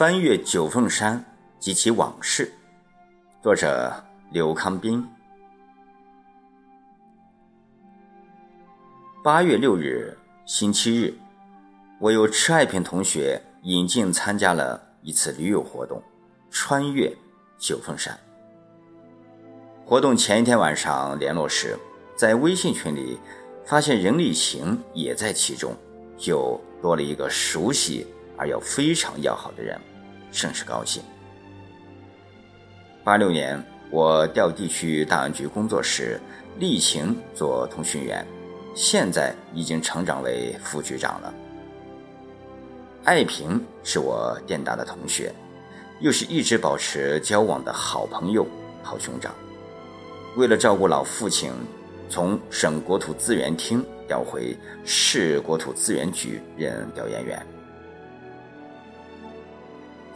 [0.00, 1.22] 穿越九凤山
[1.58, 2.50] 及其往事，
[3.42, 3.92] 作者
[4.32, 5.06] 刘康斌。
[9.22, 10.16] 八月六日，
[10.46, 11.12] 星期日，
[11.98, 16.02] 我由迟爱平同学引进参加了一次驴友活动——
[16.50, 17.14] 穿越
[17.58, 18.18] 九凤山。
[19.84, 21.78] 活动前一天晚上联络时，
[22.16, 23.18] 在微信群里
[23.66, 25.76] 发现任立晴也在其中，
[26.16, 28.06] 就多了一个熟悉。
[28.38, 29.78] 而又非常要好的人，
[30.30, 31.02] 甚是高兴。
[33.02, 36.20] 八六年我调地区档案局工作时，
[36.58, 38.24] 丽晴做通讯员，
[38.74, 41.34] 现在已经成长为副局长了。
[43.04, 45.32] 爱平是我电大的同学，
[46.00, 48.46] 又是一直保持交往的好朋友、
[48.82, 49.34] 好兄长。
[50.36, 51.50] 为了照顾老父亲，
[52.08, 57.44] 从省国土资源厅调回市国土资源局任调研员。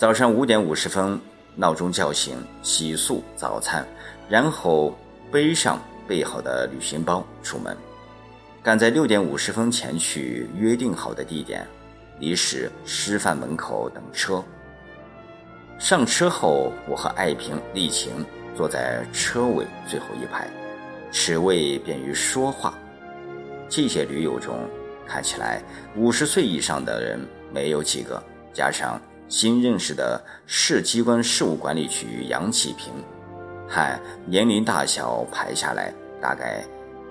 [0.05, 1.19] 早上五点五十分，
[1.55, 3.89] 闹钟叫醒，洗漱早餐，
[4.29, 4.95] 然后
[5.33, 7.75] 背上备好的旅行包出门，
[8.63, 11.67] 赶在六点五十分前去约定好的地点——
[12.21, 14.45] 离市师范门口等车。
[15.79, 18.13] 上车后，我和爱萍、丽晴
[18.55, 20.51] 坐在车尾最后一排，
[21.11, 22.75] 此位便于说话。
[23.71, 24.69] 这些驴友中，
[25.07, 25.63] 看起来
[25.97, 27.19] 五十岁以上的人
[27.51, 29.01] 没有几个，加上。
[29.29, 32.93] 新认识的市机关事务管理局杨启平，
[33.69, 36.65] 看年龄大小排下来，大概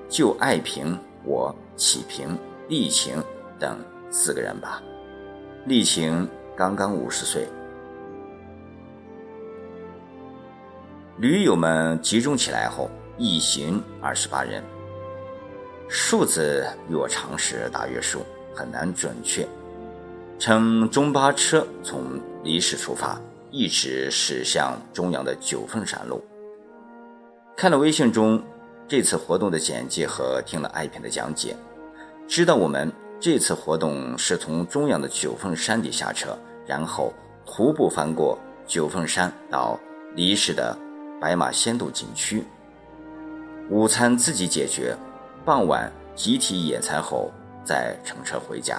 [0.07, 2.37] 就爱平、我、启平、
[2.69, 3.21] 丽晴
[3.59, 3.77] 等
[4.11, 4.81] 四个人吧。
[5.65, 7.47] 丽晴刚刚五十岁。
[11.17, 14.63] 驴友们集中起来后，一行二十八人，
[15.87, 19.47] 数字与我常识大约数，很难准确。
[20.45, 23.17] 乘中巴车从离市出发，
[23.49, 26.21] 一直驶向中央的九凤山路。
[27.55, 28.43] 看了微信中
[28.85, 31.55] 这次活动的简介和听了爱萍的讲解，
[32.27, 36.37] 知道我们这次活动是从中央的九凤山底下车，
[36.67, 37.13] 然后
[37.45, 38.37] 徒步翻过
[38.67, 39.79] 九凤山到
[40.13, 40.77] 离市的
[41.21, 42.43] 白马仙渡景区。
[43.69, 44.93] 午餐自己解决，
[45.45, 47.31] 傍晚集体野餐后
[47.63, 48.77] 再乘车回家。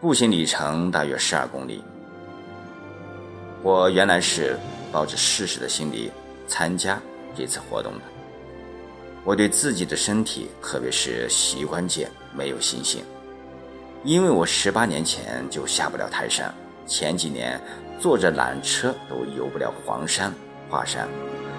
[0.00, 1.84] 步行里程大约十二公里。
[3.62, 4.58] 我原来是
[4.90, 6.10] 抱着试试的心理
[6.48, 6.98] 参加
[7.36, 8.00] 这次活动的。
[9.24, 13.04] 我对自己的身体，特别是膝关节没有信心，
[14.02, 16.50] 因为我十八年前就下不了泰山，
[16.86, 17.60] 前几年
[17.98, 20.32] 坐着缆车都游不了黄山、
[20.70, 21.06] 华山，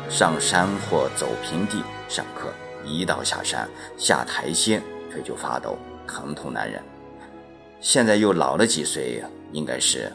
[0.09, 2.51] 上山或走平地上课，
[2.83, 3.69] 一到下山
[3.99, 4.81] 下台阶
[5.11, 5.77] 腿就发抖，
[6.07, 6.81] 疼痛难忍。
[7.81, 10.11] 现在又老了几岁，应该是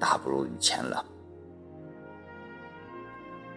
[0.00, 1.02] 大不如以前了，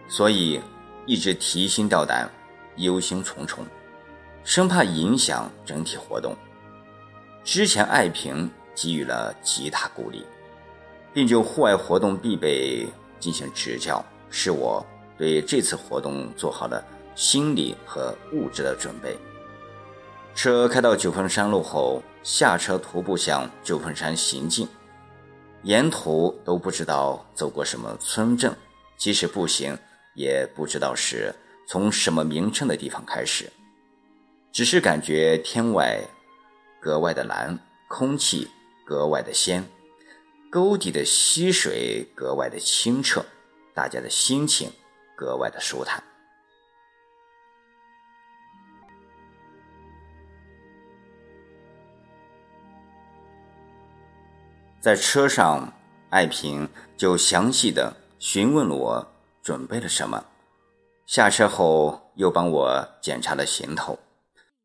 [0.08, 0.60] 所以
[1.06, 2.30] 一直提心吊胆、
[2.76, 3.58] 忧心忡忡，
[4.44, 6.36] 生怕影响整体活动。
[7.42, 10.24] 之前爱萍给予了极大鼓励，
[11.12, 12.86] 并就户外活动必备
[13.18, 14.86] 进行指教，使我
[15.16, 16.80] 对这次活动做好了
[17.16, 19.18] 心理和物质的准备。
[20.38, 24.68] 车开到九凤山路后，下车徒步向九凤山行进，
[25.64, 28.56] 沿途都不知道走过什么村镇，
[28.96, 29.76] 即使步行
[30.14, 31.34] 也不知道是
[31.66, 33.52] 从什么名称的地方开始，
[34.52, 36.00] 只是感觉天外
[36.80, 38.48] 格外的蓝，空气
[38.86, 39.68] 格外的鲜，
[40.52, 43.26] 沟底的溪水格外的清澈，
[43.74, 44.70] 大家的心情
[45.16, 46.00] 格外的舒坦。
[54.88, 55.70] 在车上，
[56.08, 56.66] 爱萍
[56.96, 59.06] 就详细的询问了我
[59.42, 60.24] 准备了什么。
[61.04, 63.98] 下车后，又帮我检查了行头。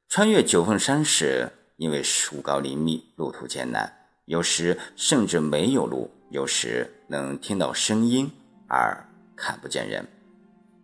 [0.08, 3.94] 穿越九凤山时，因为树高林密，路途艰难，
[4.24, 8.32] 有时甚至没有路，有时能听到声音
[8.70, 9.06] 而
[9.36, 10.08] 看不见人。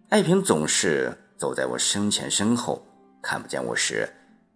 [0.09, 2.85] 爱萍总是走在我身前身后，
[3.21, 4.05] 看不见我时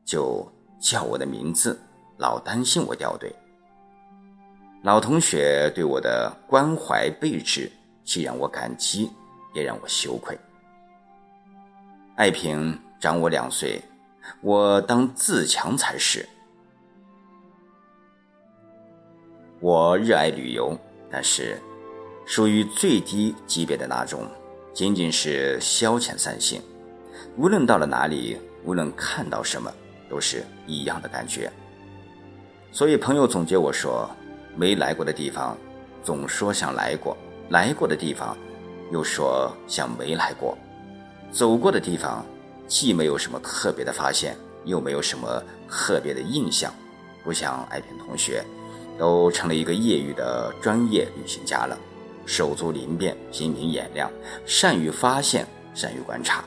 [0.03, 0.45] 就
[0.77, 1.79] 叫我的名字，
[2.17, 3.33] 老担心我掉队。
[4.83, 7.71] 老同学对我的关怀备至，
[8.03, 9.09] 既让我感激，
[9.53, 10.37] 也让我羞愧。
[12.17, 13.81] 爱萍长我两岁，
[14.41, 16.27] 我当自强才是。
[19.61, 20.77] 我热爱旅游，
[21.09, 21.57] 但是
[22.25, 24.27] 属于最低级别的那种，
[24.73, 26.61] 仅仅是消遣散心。
[27.37, 29.71] 无论到了哪里，无论看到什么，
[30.09, 31.49] 都是一样的感觉。
[32.73, 34.13] 所以朋友总结我说。
[34.55, 35.57] 没来过的地方，
[36.03, 37.17] 总说想来过，
[37.49, 38.37] 来过的地方
[38.91, 40.57] 又说像没来过，
[41.31, 42.25] 走过的地方
[42.67, 46.73] 既没有什么特别的发现，又没有什么特别的印象，
[47.23, 48.43] 不像爱萍同学，
[48.97, 51.77] 都成了一个业余的专业旅行家了，
[52.25, 54.11] 手足灵便，心明眼亮，
[54.45, 56.43] 善于发现，善于观察，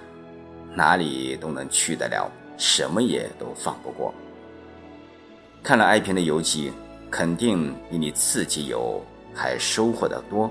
[0.75, 4.15] 哪里都能去得了，什么也都放不过。
[5.63, 6.73] 看了爱萍的游记，
[7.11, 9.03] 肯定比你自己游
[9.35, 10.51] 还收获的多。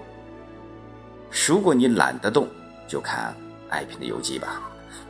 [1.47, 2.47] 如果你懒得动，
[2.87, 3.35] 就看
[3.69, 4.61] 爱萍的游记吧，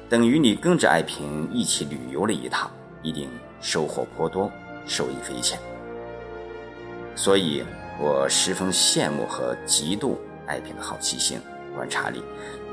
[0.09, 2.71] 等于你跟着爱萍一起旅游了一趟，
[3.01, 3.30] 一定
[3.62, 4.51] 收获颇多，
[4.86, 5.59] 受益匪浅。
[7.15, 7.63] 所以
[8.00, 10.15] 我十分羡慕和嫉妒
[10.47, 11.39] 爱萍的好奇心、
[11.75, 12.24] 观察力、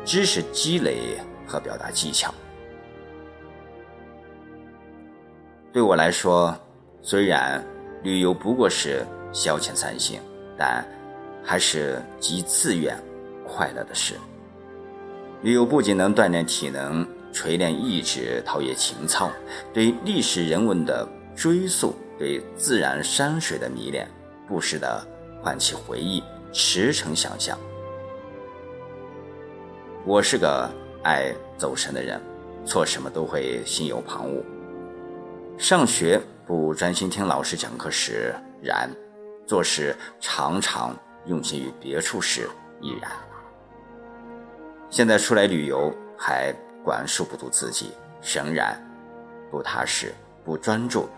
[0.04, 2.32] 知识积累和表达技巧。
[5.72, 6.56] 对我来说。
[7.04, 7.60] 虽然
[8.02, 10.20] 旅游不过是消遣散心，
[10.58, 10.84] 但
[11.42, 12.96] 还是极自愿、
[13.46, 14.14] 快乐的事。
[15.42, 19.30] 旅游不仅能锻炼体能、锤炼意志、陶冶情操，
[19.72, 24.08] 对历史人文的追溯，对自然山水的迷恋，
[24.48, 25.06] 不时的
[25.40, 26.22] 唤起回忆，
[26.52, 27.58] 驰骋想象。
[30.04, 30.68] 我是个
[31.04, 32.20] 爱走神的人，
[32.64, 34.42] 做什么都会心有旁骛。
[35.56, 36.20] 上学。
[36.44, 38.88] 不专心听老师讲课时，然；
[39.46, 40.96] 做事常常
[41.26, 42.48] 用心于别处时，
[42.80, 43.10] 亦然。
[44.90, 46.52] 现在出来旅游，还
[46.84, 47.92] 管束不住自己，
[48.22, 48.76] 仍然
[49.50, 50.12] 不踏实、
[50.44, 51.08] 不专注。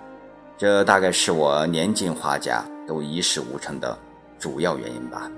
[0.59, 3.99] 这大概是我年近花甲都一事无成的
[4.39, 5.31] 主要原因吧。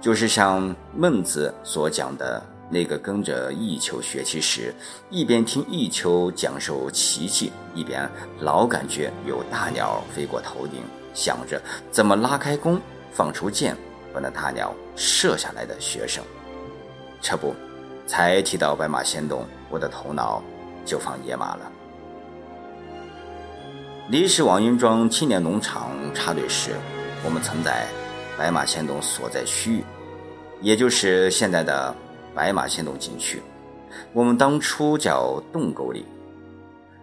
[0.00, 2.42] 就是像孟子所讲的。
[2.72, 4.72] 那个跟着弈秋学习时，
[5.10, 8.08] 一边听弈秋讲授奇迹，一边
[8.38, 10.80] 老感觉有大鸟飞过头顶，
[11.12, 12.80] 想着怎么拉开弓，
[13.12, 13.76] 放出箭，
[14.14, 16.22] 把那大鸟射下来的学生。
[17.20, 17.52] 这不，
[18.06, 20.40] 才提到白马仙洞，我的头脑
[20.84, 21.72] 就放野马了。
[24.08, 26.70] 离世王云庄青年农场插队时，
[27.24, 27.88] 我们曾在
[28.38, 29.84] 白马仙洞所在区域，
[30.60, 31.92] 也就是现在的。
[32.34, 33.42] 白马仙洞景区，
[34.12, 36.04] 我们当初叫洞沟里，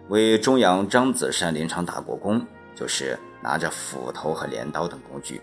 [0.08, 2.44] 为中央张子山林场打过工，
[2.74, 5.40] 就是拿着斧头和镰刀等工具，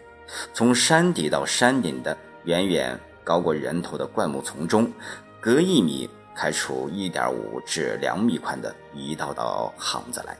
[0.53, 4.91] 从山底到山顶的远远高过人头的灌木丛中，
[5.39, 10.35] 隔一米开出一点五至两米宽的一道道巷子来，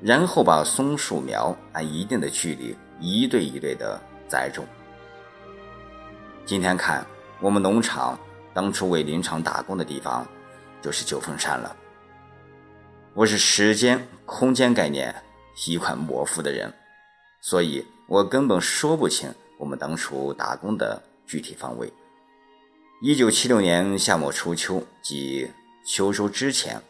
[0.00, 4.64] 然后把松树苗按一定的距离一对一对的栽种。
[6.44, 7.06] 今天看
[7.40, 8.18] 我们农场。
[8.56, 10.26] 当初为林场打工的地方，
[10.80, 11.76] 就是九峰山了。
[13.12, 15.14] 我是时间、空间概念
[15.66, 16.72] 一块模糊的人，
[17.42, 21.92] 所以我根本说不清我们当初打工的具体方位。
[23.02, 25.50] 一九七六年夏末初秋，及
[25.84, 26.80] 秋收之前，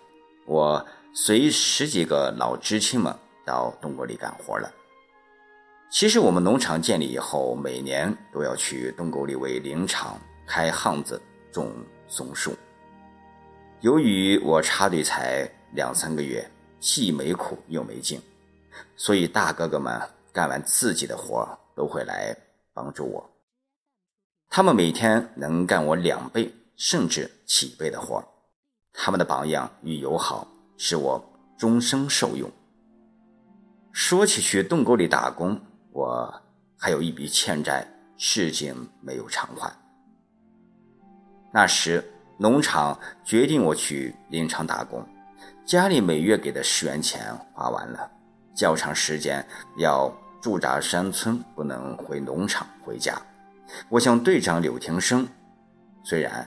[0.45, 3.13] 我随十几个老知青们
[3.45, 4.73] 到东沟里干活了。
[5.91, 10.17] 其实我们农场建立以后，每年都要去东沟里为林场
[10.47, 11.21] 开巷子。
[11.57, 11.73] 种
[12.07, 12.55] 松树。
[13.81, 16.47] 由于我插队才两三个月，
[16.79, 18.21] 既没苦又没劲，
[18.95, 19.99] 所以大哥哥们
[20.35, 22.37] 干完自己的活都会来
[22.75, 23.31] 帮助我。
[24.51, 28.23] 他们每天能干我两倍甚至几倍的活
[28.93, 30.47] 他们的榜样与友好
[30.77, 31.23] 使我
[31.57, 32.51] 终生受用。
[33.93, 35.59] 说起去洞沟里打工，
[35.91, 36.43] 我
[36.77, 37.87] 还有一笔欠债，
[38.19, 39.75] 至今没有偿还。
[41.57, 42.05] 那时，
[42.37, 45.03] 农场决定我去林场打工，
[45.65, 48.11] 家里每月给的十元钱花完了，
[48.55, 49.43] 较长时间
[49.79, 53.19] 要驻扎山村，不能回农场回家。
[53.89, 55.27] 我向队长柳庭生，
[56.05, 56.47] 虽然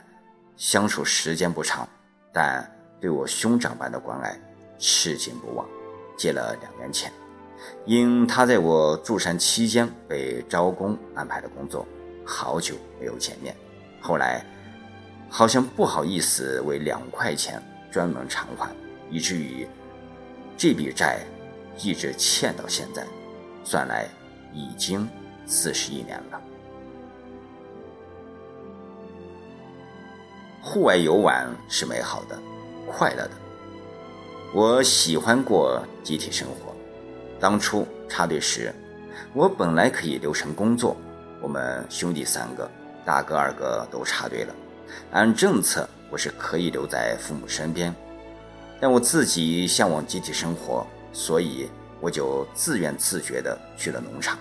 [0.56, 1.88] 相处时间不长，
[2.32, 2.64] 但
[3.00, 4.38] 对我兄长般的关爱，
[4.78, 5.66] 至今不忘，
[6.16, 7.12] 借了两元钱。
[7.84, 11.84] 因他在我驻山期间被招工安排的工作，
[12.24, 13.52] 好久没有见面，
[14.00, 14.46] 后来。
[15.30, 18.68] 好像不好意思为两块钱专门偿还，
[19.08, 19.66] 以至于
[20.56, 21.20] 这笔债
[21.78, 23.06] 一直欠到现在，
[23.64, 24.08] 算来
[24.52, 25.08] 已经
[25.46, 26.40] 四十一年了。
[30.60, 32.38] 户外游玩是美好的、
[32.86, 33.30] 快乐的，
[34.52, 36.74] 我喜欢过集体生活。
[37.38, 38.74] 当初插队时，
[39.32, 40.94] 我本来可以留神工作，
[41.40, 42.70] 我们兄弟三个，
[43.04, 44.54] 大哥二哥都插队了。
[45.12, 47.94] 按政策，我是可以留在父母身边，
[48.80, 51.68] 但我自己向往集体生活，所以
[52.00, 54.38] 我就自愿自觉地去了农场。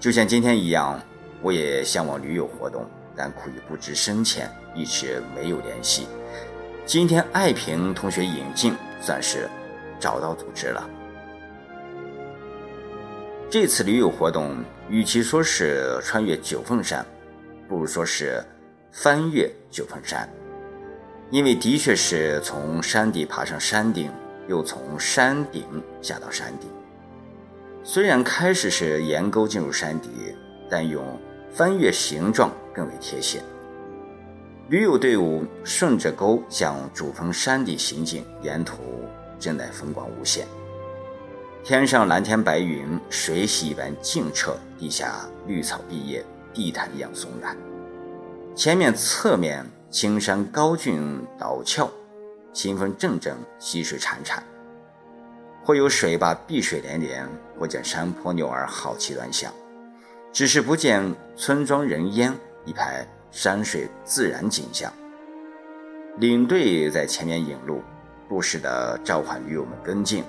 [0.00, 1.00] 就像今天一样，
[1.42, 2.84] 我也向往驴友活动，
[3.16, 6.06] 但苦于不知深浅，一直没有联系。
[6.86, 9.48] 今天爱萍同学引进，算是
[10.00, 10.88] 找到组织了。
[13.50, 14.56] 这次驴友活动，
[14.88, 17.04] 与其说是穿越九凤山，
[17.68, 18.44] 不如说是
[18.90, 20.28] 翻越九峰山，
[21.30, 24.10] 因为的确是从山底爬上山顶，
[24.48, 25.64] 又从山顶
[26.00, 26.68] 下到山顶。
[27.84, 30.10] 虽然开始是沿沟进入山底，
[30.68, 31.04] 但用
[31.52, 33.40] 翻越形状更为贴切。
[34.68, 38.82] 驴友队伍顺着沟向主峰山底行进，沿途
[39.38, 40.46] 真乃风光无限。
[41.64, 47.56] 天上蓝天白云，水洗一般净澈；地下绿草碧叶，地毯一样松软。
[48.58, 51.88] 前面侧面青山高峻陡峭，
[52.52, 54.40] 清风阵阵，溪水潺潺。
[55.62, 57.24] 或有水坝碧水连连，
[57.56, 59.52] 或见山坡牛儿好奇乱响，
[60.32, 62.34] 只是不见村庄人烟，
[62.64, 64.92] 一派山水自然景象。
[66.16, 67.80] 领队在前面引路，
[68.28, 70.24] 不时地召唤驴友们跟进。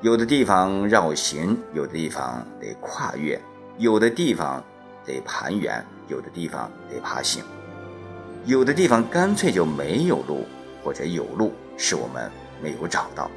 [0.00, 3.40] 有的地方绕行，有的地方得跨越，
[3.78, 4.60] 有的地方
[5.04, 7.44] 得盘旋，有的地方得爬行，
[8.44, 10.46] 有的地方干脆就没有路，
[10.82, 12.30] 或者有路是我们
[12.62, 13.30] 没有找到。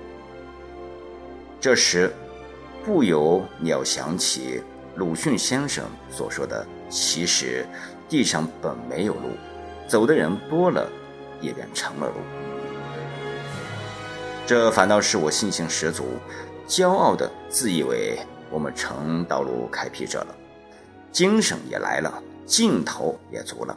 [1.60, 2.12] 这时，
[2.86, 4.62] 不由你要想起
[4.96, 7.66] 鲁迅先生所说的：“其实
[8.08, 9.32] 地上本没有路，
[9.88, 10.90] 走的人多了，
[11.42, 12.14] 也便成了路。”
[14.46, 16.06] 这反倒是我信心十足、
[16.68, 18.18] 骄傲的自以为
[18.50, 20.36] 我们成道路开辟者了，
[21.18, 23.76] 精神也来了，劲头也足了。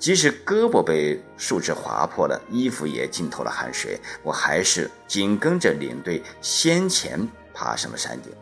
[0.00, 7.24] 即使胳膊被树枝划破了，衣服也浸透了汗水，我还是紧跟着领队先前
[7.54, 8.32] 爬上了山顶，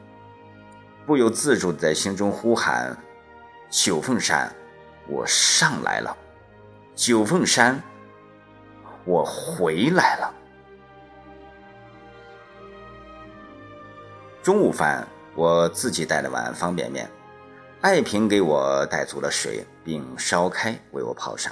[1.05, 2.97] 不由自主在心中呼喊
[3.69, 4.51] ：“九凤山，
[5.07, 6.17] 我上来了！
[6.95, 7.79] 九凤山，
[9.05, 10.35] 我回来了！”
[14.43, 17.07] 中午饭，我自己带了碗方便面。
[17.83, 21.51] 爱萍给我带足了水，并烧开为我泡上。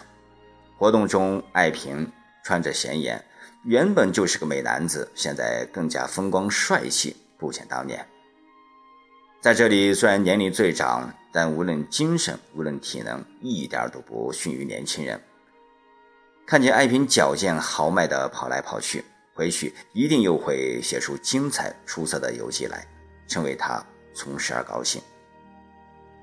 [0.77, 2.07] 活动中，爱萍
[2.45, 3.25] 穿着显眼，
[3.65, 8.07] 原本就是个美男子，现在更加风光帅气，不减当年。
[9.41, 15.19] 在这里，虽然年龄最长，但无论精神，无论体能，一点都不逊于年轻人。
[16.47, 22.87] 看见爱萍矫健豪迈地跑来跑去，回去一定又会写出精彩出色的游记来，
[23.27, 23.83] 成为他
[24.13, 25.01] 从事而高兴。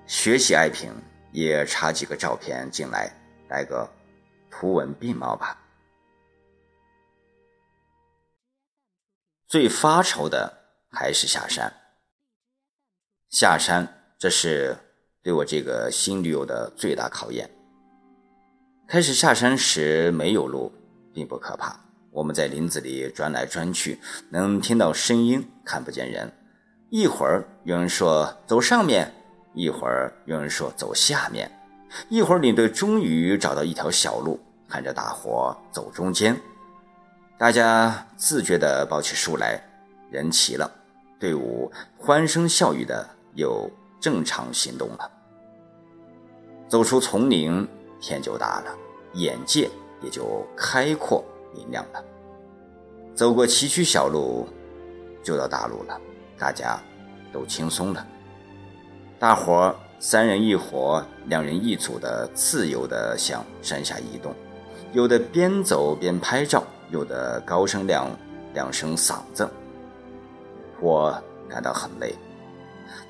[0.08, 0.94] 学习爱萍，
[1.32, 3.12] 也插几个照片进来，
[3.50, 3.90] 来个
[4.52, 5.60] 图文并茂吧。
[9.48, 10.52] 最发愁的
[10.92, 11.74] 还是下山。
[13.30, 13.88] 下山，
[14.20, 14.78] 这是
[15.24, 17.50] 对我这个新驴友的最大考验。
[18.88, 20.72] 开始下山时没有路，
[21.12, 21.80] 并不可怕。
[22.12, 26.32] 我们在林子里钻来钻去，能听到声音，看不见人。
[26.92, 29.12] 一会儿有人说走上面。
[29.56, 31.50] 一会儿有人说走下面，
[32.10, 36.40] 一会儿领队终于找到一条小路，喊着大伙走中间。
[37.38, 39.62] 大家自觉地抱起树来，
[40.12, 40.70] 人齐了，
[41.18, 43.70] 队伍欢声笑语的又
[44.00, 45.10] 正常行动了。
[46.68, 47.66] 走出丛林，
[48.02, 48.76] 天就大了，
[49.14, 49.70] 眼界
[50.02, 52.04] 也就开阔明亮了。
[53.14, 54.48] 走过崎岖小路，
[55.24, 55.98] 就到大路了，
[56.38, 56.78] 大家
[57.32, 58.06] 都轻松了。
[59.26, 64.32] 大伙儿三人一伙、两人一组的自由的向山下移动，
[64.94, 68.08] 有的边走边拍照，有的高声亮
[68.54, 69.50] 亮声嗓子。
[70.80, 72.14] 我感到很累，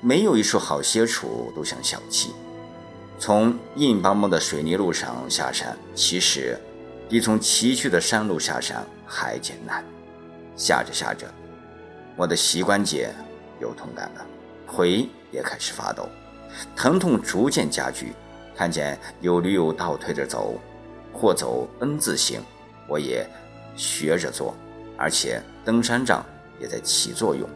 [0.00, 2.28] 没有一处好歇处都像小憩。
[3.18, 6.58] 从硬邦邦的水泥路上下山，其实
[7.10, 9.84] 比从崎岖的山路下山还艰难。
[10.56, 11.26] 下着下着，
[12.16, 13.12] 我的膝关节
[13.60, 14.26] 有痛感了。
[14.70, 16.08] 腿也开始发抖，
[16.74, 18.12] 疼痛逐渐加剧。
[18.54, 20.58] 看见有驴友倒退着走，
[21.12, 22.40] 或走 N 字形，
[22.88, 23.28] 我也
[23.76, 24.54] 学着做，
[24.96, 26.24] 而且登山杖
[26.58, 27.46] 也在起作用。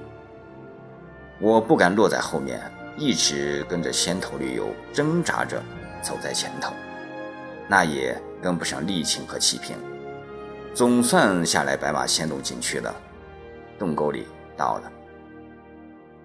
[1.41, 2.61] 我不敢落在后面，
[2.99, 5.63] 一直跟着先头驴友挣扎着
[6.03, 6.75] 走在前头，
[7.67, 9.77] 那也跟不上力气和气平。
[10.75, 12.95] 总算下来白马仙洞景区了，
[13.79, 14.93] 洞沟里到了。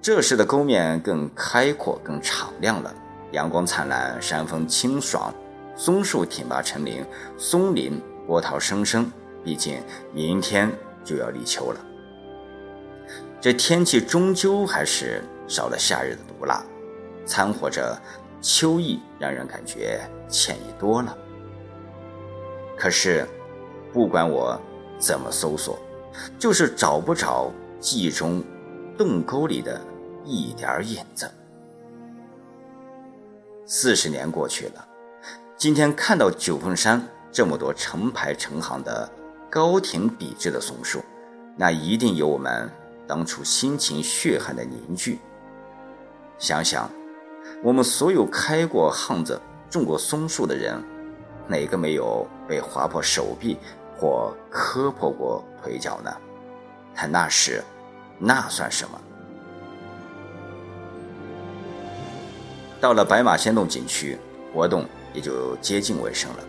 [0.06, 2.94] 这时的沟面更开阔、更敞亮了，
[3.32, 5.34] 阳光灿烂，山风清爽，
[5.76, 7.04] 松树挺拔成林，
[7.40, 9.12] 松林波涛声声。
[9.44, 9.82] 毕竟
[10.14, 10.72] 明天
[11.04, 11.80] 就要立秋了，
[13.42, 16.64] 这天气终究还是少了夏日的毒辣。
[17.26, 18.00] 掺和着
[18.44, 21.18] 秋意，让人感觉惬意多了。
[22.78, 23.28] 可是，
[23.92, 24.56] 不管我
[25.00, 25.80] 怎么搜索，
[26.38, 28.44] 就是找不着记忆中
[28.96, 29.82] 洞沟里的
[30.26, 31.32] 一点影子。
[33.66, 34.88] 四十年过去了，
[35.56, 37.02] 今天看到九峰山
[37.32, 39.10] 这么多成排成行的
[39.50, 41.02] 高挺笔直的松树，
[41.56, 42.70] 那一定有我们
[43.08, 45.20] 当初心情血汗的凝聚。
[46.38, 46.90] 想想，
[47.64, 49.40] 我们所有开过巷子、
[49.70, 50.84] 种过松树的人，
[51.48, 53.58] 哪个没有被划破手臂
[53.98, 56.12] 或磕破过腿脚呢？
[56.94, 57.64] 但那时，
[58.20, 59.02] 那算什么？
[62.80, 64.18] 到了白马仙洞景区，
[64.54, 66.44] 活动也就接近尾声了。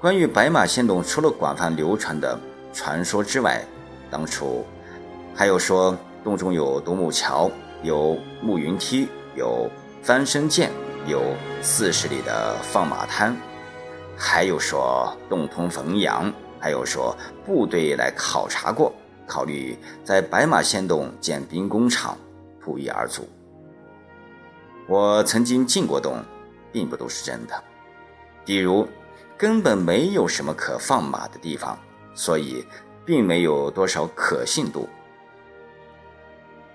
[0.00, 2.38] 关于白马仙洞，除了广泛流传的
[2.72, 3.64] 传说之外，
[4.10, 4.64] 当初
[5.34, 7.50] 还有说洞中有独木桥、
[7.82, 9.68] 有木云梯、有
[10.02, 10.70] 翻身剑、
[11.06, 11.22] 有
[11.62, 13.36] 四十里的放马滩，
[14.16, 18.92] 还有说洞通汾阳，还有说部队来考察过，
[19.26, 22.16] 考虑在白马仙洞建兵工厂，
[22.60, 23.28] 不一而足。
[24.86, 26.22] 我曾经进过洞，
[26.72, 27.64] 并不都是真的。
[28.44, 28.86] 比如，
[29.36, 31.76] 根本没有什么可放马的地方，
[32.14, 32.64] 所以
[33.04, 34.88] 并没有多少可信度。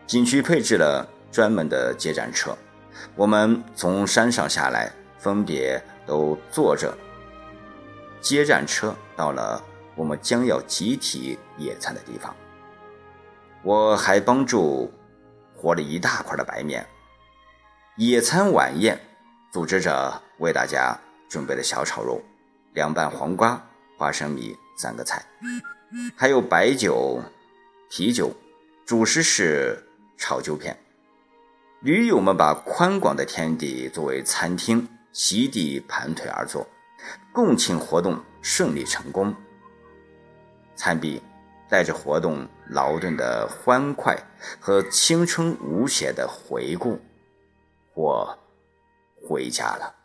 [0.06, 2.58] 景区配置了专门的接站车，
[3.16, 6.94] 我们从山上下来，分别都坐着
[8.20, 9.64] 接站车到了
[9.96, 12.36] 我们将要集体野餐的地方。
[13.64, 14.92] 我还帮助
[15.56, 16.86] 和了一大块的白面。
[18.04, 19.00] 野餐晚宴，
[19.52, 22.20] 组织者为大家准备了小炒肉、
[22.74, 23.64] 凉拌黄瓜、
[23.96, 25.24] 花生米三个菜，
[26.16, 27.22] 还有白酒、
[27.92, 28.36] 啤酒，
[28.88, 29.78] 主食是
[30.18, 30.76] 炒揪片。
[31.82, 36.68] 驴友们把宽广的天地作为餐厅，席地盘腿而坐，
[37.32, 39.32] 共庆活动顺利成功。
[40.76, 41.22] 餐毕，
[41.70, 44.18] 带着活动劳顿的欢快
[44.60, 47.00] 和青春无邪的回顾。
[47.94, 48.38] 我
[49.22, 50.01] 回家了。